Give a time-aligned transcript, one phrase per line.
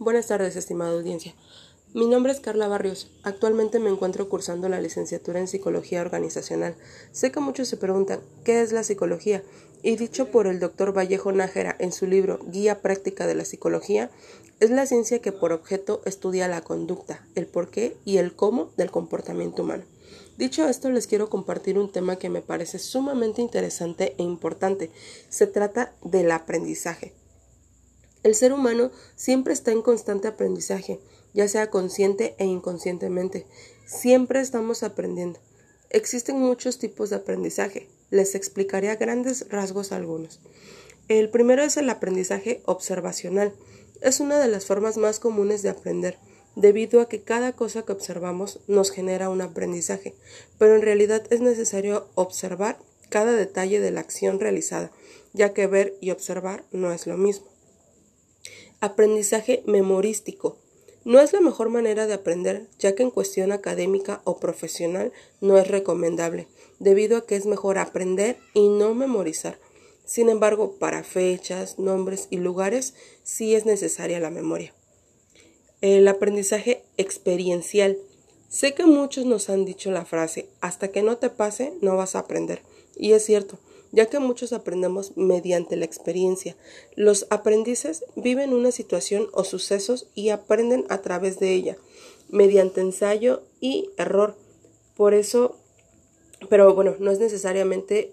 [0.00, 1.34] Buenas tardes, estimada audiencia.
[1.92, 3.10] Mi nombre es Carla Barrios.
[3.22, 6.74] Actualmente me encuentro cursando la licenciatura en Psicología Organizacional.
[7.12, 9.42] Sé que muchos se preguntan ¿qué es la psicología?
[9.82, 14.10] Y dicho por el doctor Vallejo Nájera en su libro Guía Práctica de la Psicología,
[14.58, 18.90] es la ciencia que por objeto estudia la conducta, el porqué y el cómo del
[18.90, 19.84] comportamiento humano.
[20.38, 24.90] Dicho esto, les quiero compartir un tema que me parece sumamente interesante e importante.
[25.28, 27.19] Se trata del aprendizaje.
[28.22, 31.00] El ser humano siempre está en constante aprendizaje,
[31.32, 33.46] ya sea consciente e inconscientemente.
[33.86, 35.40] Siempre estamos aprendiendo.
[35.88, 37.88] Existen muchos tipos de aprendizaje.
[38.10, 40.40] Les explicaré a grandes rasgos algunos.
[41.08, 43.52] El primero es el aprendizaje observacional.
[44.00, 46.18] Es una de las formas más comunes de aprender,
[46.56, 50.14] debido a que cada cosa que observamos nos genera un aprendizaje,
[50.58, 54.92] pero en realidad es necesario observar cada detalle de la acción realizada,
[55.32, 57.46] ya que ver y observar no es lo mismo.
[58.82, 60.56] Aprendizaje memorístico.
[61.04, 65.58] No es la mejor manera de aprender, ya que en cuestión académica o profesional no
[65.58, 69.58] es recomendable, debido a que es mejor aprender y no memorizar.
[70.06, 74.72] Sin embargo, para fechas, nombres y lugares sí es necesaria la memoria.
[75.82, 77.98] El aprendizaje experiencial.
[78.48, 82.16] Sé que muchos nos han dicho la frase, hasta que no te pase, no vas
[82.16, 82.62] a aprender.
[82.96, 83.58] Y es cierto,
[83.92, 86.56] ya que muchos aprendemos mediante la experiencia.
[86.96, 91.76] Los aprendices viven una situación o sucesos y aprenden a través de ella,
[92.28, 94.36] mediante ensayo y error.
[94.96, 95.56] Por eso,
[96.48, 98.12] pero bueno, no es necesariamente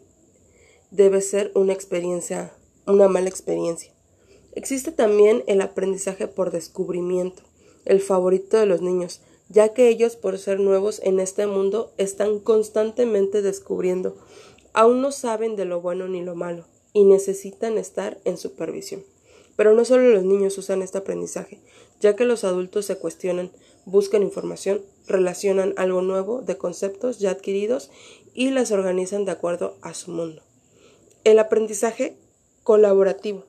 [0.91, 2.53] debe ser una experiencia,
[2.85, 3.93] una mala experiencia.
[4.53, 7.43] Existe también el aprendizaje por descubrimiento,
[7.85, 12.39] el favorito de los niños, ya que ellos, por ser nuevos en este mundo, están
[12.39, 14.17] constantemente descubriendo
[14.77, 19.03] aún no saben de lo bueno ni lo malo y necesitan estar en supervisión.
[19.55, 21.59] Pero no solo los niños usan este aprendizaje,
[21.99, 23.51] ya que los adultos se cuestionan,
[23.85, 27.89] buscan información, relacionan algo nuevo de conceptos ya adquiridos
[28.35, 30.43] y las organizan de acuerdo a su mundo.
[31.23, 32.15] El aprendizaje
[32.61, 33.45] colaborativo.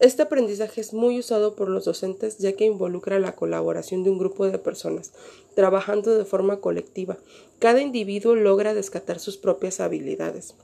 [0.00, 4.18] Este aprendizaje es muy usado por los docentes ya que involucra la colaboración de un
[4.18, 5.12] grupo de personas,
[5.56, 7.18] trabajando de forma colectiva.
[7.58, 10.54] Cada individuo logra descatar sus propias habilidades.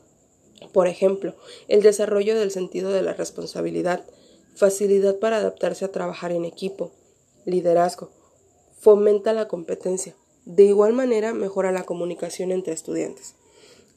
[0.73, 1.35] Por ejemplo,
[1.67, 4.05] el desarrollo del sentido de la responsabilidad,
[4.55, 6.93] facilidad para adaptarse a trabajar en equipo,
[7.45, 8.11] liderazgo,
[8.79, 10.15] fomenta la competencia.
[10.45, 13.35] De igual manera, mejora la comunicación entre estudiantes.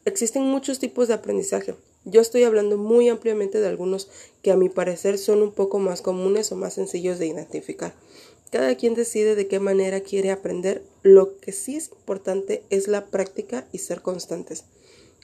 [0.03, 1.75] Existen muchos tipos de aprendizaje,
[2.09, 4.09] yo estoy hablando muy ampliamente de algunos
[4.41, 7.93] que a mi parecer son un poco más comunes o más sencillos de identificar.
[8.49, 10.83] Cada quien decide de qué manera quiere aprender.
[11.03, 14.63] Lo que sí es importante es la práctica y ser constantes.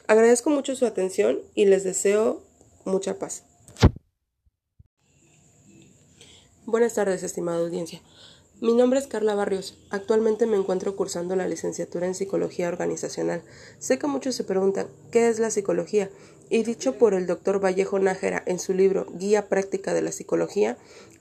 [0.08, 2.42] Agradezco mucho su atención y les deseo
[2.84, 3.44] mucha paz.
[6.66, 8.02] Buenas tardes, estimada audiencia.
[8.63, 9.78] Mi nombre es Carla Barrios.
[9.90, 13.41] Actualmente me encuentro cursando la licenciatura en Psicología Organizacional.
[13.78, 16.09] Sé que muchos se preguntan ¿qué es la psicología?
[16.50, 20.78] Y dicho por el doctor Vallejo Nájera en su libro Guía Práctica de la Psicología,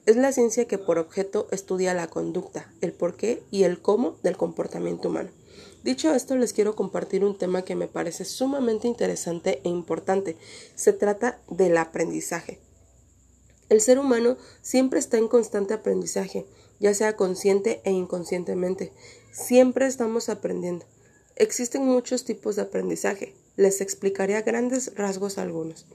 [0.06, 4.36] es la ciencia que por objeto estudia la conducta, el porqué y el cómo del
[4.36, 5.30] comportamiento humano.
[5.82, 10.36] Dicho esto, les quiero compartir un tema que me parece sumamente interesante e importante.
[10.76, 12.60] Se trata del aprendizaje.
[13.68, 16.46] El ser humano siempre está en constante aprendizaje
[16.82, 18.92] ya sea consciente e inconscientemente.
[19.30, 20.84] Siempre estamos aprendiendo.
[21.36, 23.34] Existen muchos tipos de aprendizaje.
[23.56, 25.86] Les explicaré a grandes rasgos algunos.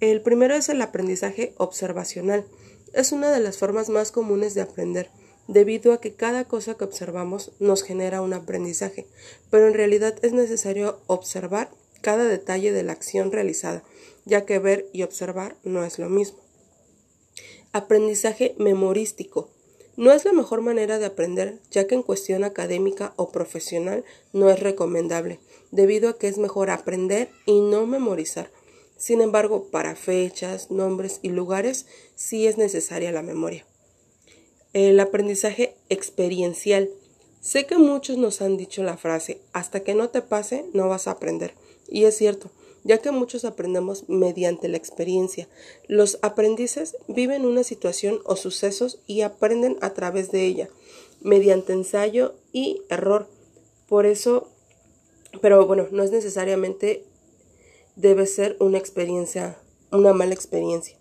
[0.00, 2.44] El primero es el aprendizaje observacional.
[2.92, 5.10] Es una de las formas más comunes de aprender,
[5.48, 9.06] debido a que cada cosa que observamos nos genera un aprendizaje,
[9.50, 11.70] pero en realidad es necesario observar
[12.02, 13.82] cada detalle de la acción realizada,
[14.24, 16.38] ya que ver y observar no es lo mismo.
[17.72, 19.50] Aprendizaje memorístico.
[19.98, 24.48] No es la mejor manera de aprender, ya que en cuestión académica o profesional no
[24.48, 25.40] es recomendable,
[25.72, 28.52] debido a que es mejor aprender y no memorizar.
[28.96, 33.66] Sin embargo, para fechas, nombres y lugares sí es necesaria la memoria.
[34.72, 36.90] El aprendizaje experiencial.
[37.40, 41.08] Sé que muchos nos han dicho la frase, hasta que no te pase, no vas
[41.08, 41.54] a aprender.
[41.88, 42.52] Y es cierto,
[42.84, 45.48] ya que muchos aprendemos mediante la experiencia.
[45.86, 50.68] Los aprendices viven una situación o sucesos y aprenden a través de ella,
[51.20, 53.28] mediante ensayo y error.
[53.88, 54.48] Por eso,
[55.40, 57.04] pero bueno, no es necesariamente
[57.96, 59.58] debe ser una experiencia,
[59.90, 60.96] una mala experiencia.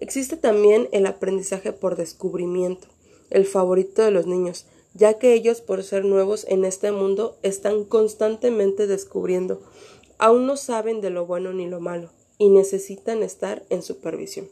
[0.00, 2.86] Existe también el aprendizaje por descubrimiento,
[3.30, 7.84] el favorito de los niños, ya que ellos por ser nuevos en este mundo están
[7.84, 9.60] constantemente descubriendo
[10.18, 14.48] aún no saben de lo bueno ni lo malo y necesitan estar en supervisión.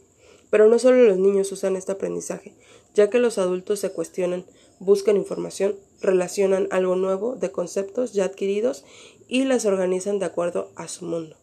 [0.49, 2.53] Pero no solo los niños usan este aprendizaje,
[2.93, 4.45] ya que los adultos se cuestionan,
[4.79, 8.85] buscan información, relacionan algo nuevo de conceptos ya adquiridos
[9.27, 11.35] y las organizan de acuerdo a su mundo.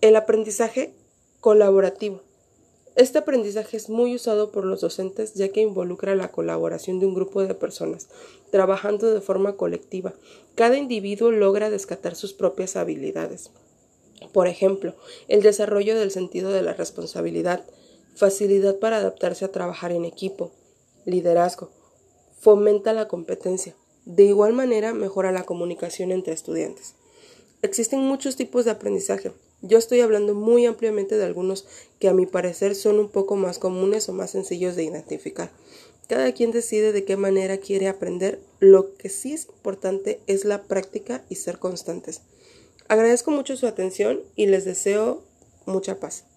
[0.00, 0.94] El aprendizaje
[1.40, 2.22] colaborativo.
[3.00, 7.14] Este aprendizaje es muy usado por los docentes ya que involucra la colaboración de un
[7.14, 8.08] grupo de personas,
[8.50, 10.12] trabajando de forma colectiva.
[10.54, 13.52] Cada individuo logra descatar sus propias habilidades.
[14.34, 14.96] Por ejemplo,
[15.28, 17.64] el desarrollo del sentido de la responsabilidad,
[18.16, 20.52] facilidad para adaptarse a trabajar en equipo,
[21.06, 21.70] liderazgo,
[22.38, 23.74] fomenta la competencia.
[24.04, 26.96] De igual manera, mejora la comunicación entre estudiantes.
[27.62, 29.32] Existen muchos tipos de aprendizaje.
[29.60, 31.66] Yo estoy hablando muy ampliamente de algunos
[31.98, 35.50] que a mi parecer son un poco más comunes o más sencillos de identificar.
[36.08, 38.40] Cada quien decide de qué manera quiere aprender.
[38.60, 42.22] Lo que sí es importante es la práctica y ser constantes.
[42.88, 45.22] Agradezco mucho su atención y les deseo
[45.66, 46.29] mucha paz.